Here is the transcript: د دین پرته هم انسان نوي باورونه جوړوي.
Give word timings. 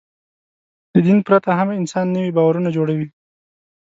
د 0.93 0.95
دین 1.05 1.19
پرته 1.27 1.49
هم 1.59 1.67
انسان 1.79 2.05
نوي 2.15 2.31
باورونه 2.37 2.69
جوړوي. 2.77 3.07